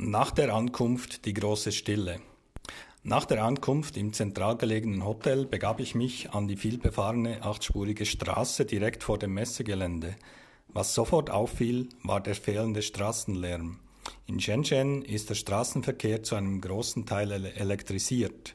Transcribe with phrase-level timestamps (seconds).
[0.00, 2.20] Nach der Ankunft die große Stille.
[3.02, 8.64] Nach der Ankunft im zentral gelegenen Hotel begab ich mich an die vielbefahrene achtspurige Straße
[8.64, 10.14] direkt vor dem Messegelände.
[10.68, 13.80] Was sofort auffiel, war der fehlende Straßenlärm.
[14.28, 18.54] In Shenzhen ist der Straßenverkehr zu einem großen Teil elektrisiert.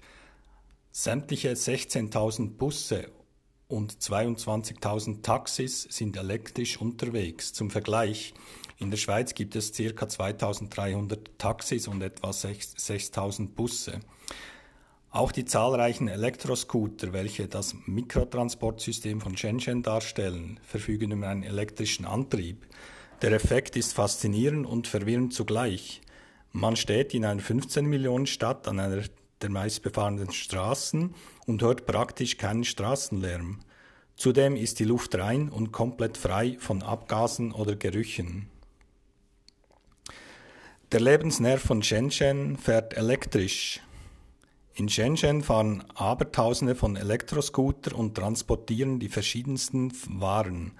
[0.94, 3.10] Sämtliche 16.000 Busse
[3.68, 7.52] und 22.000 Taxis sind elektrisch unterwegs.
[7.52, 8.34] Zum Vergleich,
[8.84, 10.07] in der Schweiz gibt es ca.
[10.07, 14.01] 2300 Taxis und etwa 6000 Busse.
[15.09, 22.68] Auch die zahlreichen Elektroscooter, welche das Mikrotransportsystem von Shenzhen darstellen, verfügen über einen elektrischen Antrieb.
[23.21, 26.01] Der Effekt ist faszinierend und verwirrend zugleich.
[26.51, 29.04] Man steht in einer 15 Millionen Stadt an einer
[29.42, 31.14] der meistbefahrenen Straßen
[31.45, 33.59] und hört praktisch keinen Straßenlärm.
[34.16, 38.50] Zudem ist die Luft rein und komplett frei von Abgasen oder Gerüchen.
[40.94, 43.81] Der Lebensnerv von Shenzhen fährt elektrisch.
[44.76, 50.73] In Shenzhen fahren Abertausende von Elektroscooter und transportieren die verschiedensten Waren.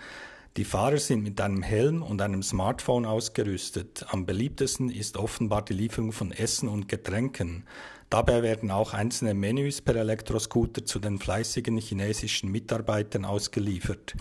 [0.56, 4.06] Die Fahrer sind mit einem Helm und einem Smartphone ausgerüstet.
[4.10, 7.64] Am beliebtesten ist offenbar die Lieferung von Essen und Getränken.
[8.12, 14.14] Dabei werden auch einzelne Menüs per Elektroscooter zu den fleißigen chinesischen Mitarbeitern ausgeliefert,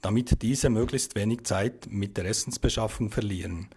[0.00, 3.68] damit diese möglichst wenig Zeit mit der Essensbeschaffung verlieren.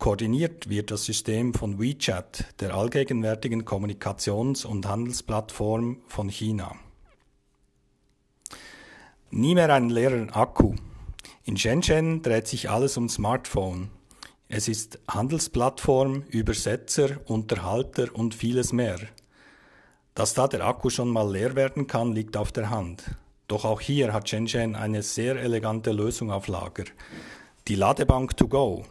[0.00, 6.74] Koordiniert wird das System von WeChat, der allgegenwärtigen Kommunikations- und Handelsplattform von China.
[9.30, 10.74] Nie mehr einen leeren Akku.
[11.44, 13.90] In Shenzhen dreht sich alles um Smartphone.
[14.48, 19.00] Es ist Handelsplattform, Übersetzer, Unterhalter und vieles mehr.
[20.14, 23.04] Dass da der Akku schon mal leer werden kann, liegt auf der Hand.
[23.48, 26.84] Doch auch hier hat Shenzhen eine sehr elegante Lösung auf Lager.
[27.68, 28.86] Die Ladebank to go.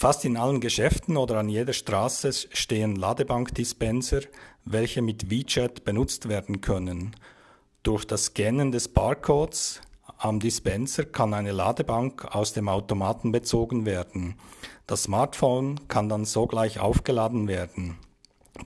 [0.00, 4.20] Fast in allen Geschäften oder an jeder Straße stehen Ladebankdispenser,
[4.64, 7.16] welche mit WeChat benutzt werden können.
[7.82, 9.80] Durch das Scannen des Barcodes
[10.16, 14.36] am Dispenser kann eine Ladebank aus dem Automaten bezogen werden.
[14.86, 17.98] Das Smartphone kann dann sogleich aufgeladen werden.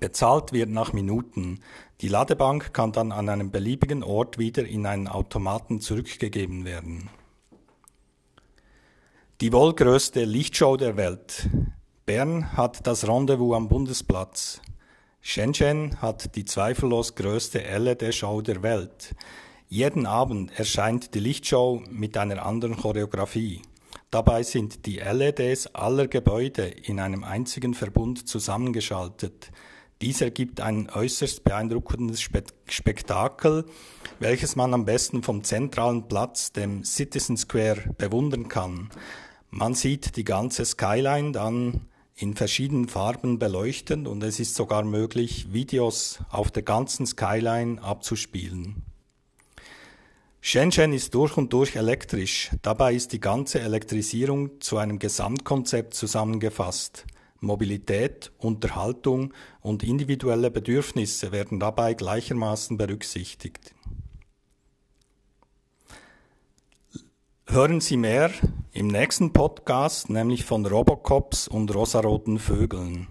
[0.01, 1.61] Bezahlt wird nach Minuten.
[2.03, 7.09] Die Ladebank kann dann an einem beliebigen Ort wieder in einen Automaten zurückgegeben werden.
[9.43, 11.51] Die wohl größte Lichtshow der Welt.
[12.07, 14.61] Bern hat das Rendezvous am Bundesplatz.
[15.21, 19.17] Shenzhen hat die zweifellos größte LED-Show der Welt.
[19.69, 23.63] Jeden Abend erscheint die Lichtshow mit einer anderen Choreografie.
[24.13, 29.51] Dabei sind die LEDs aller Gebäude in einem einzigen Verbund zusammengeschaltet.
[30.03, 32.21] Dies ergibt ein äußerst beeindruckendes
[32.69, 33.65] Spektakel,
[34.21, 38.89] welches man am besten vom zentralen Platz, dem Citizen Square, bewundern kann.
[39.55, 41.83] Man sieht die ganze Skyline dann
[42.17, 48.83] in verschiedenen Farben beleuchtet und es ist sogar möglich, Videos auf der ganzen Skyline abzuspielen.
[50.41, 52.51] Shenzhen ist durch und durch elektrisch.
[52.63, 57.05] Dabei ist die ganze Elektrisierung zu einem Gesamtkonzept zusammengefasst.
[57.41, 63.75] Mobilität, Unterhaltung und individuelle Bedürfnisse werden dabei gleichermaßen berücksichtigt.
[67.47, 68.31] Hören Sie mehr
[68.75, 73.07] im nächsten Podcast, nämlich von Robocops und rosaroten Vögeln.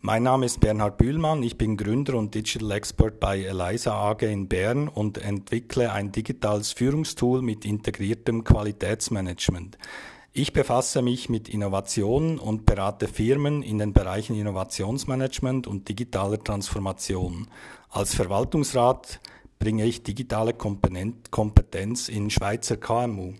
[0.00, 4.48] Mein Name ist Bernhard Bühlmann, ich bin Gründer und Digital Expert bei Eliza AG in
[4.48, 9.78] Bern und entwickle ein digitales Führungstool mit integriertem Qualitätsmanagement.
[10.32, 17.46] Ich befasse mich mit Innovationen und berate Firmen in den Bereichen Innovationsmanagement und digitaler Transformation.
[17.88, 19.20] Als Verwaltungsrat
[19.60, 23.34] bringe ich digitale Kompetenz in Schweizer KMU.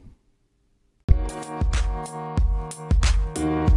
[3.43, 3.72] Peace.